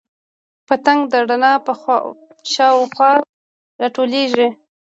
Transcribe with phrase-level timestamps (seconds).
[0.67, 1.73] پتنګ د رڼا په
[2.53, 3.11] شاوخوا
[3.81, 4.47] راټولیږي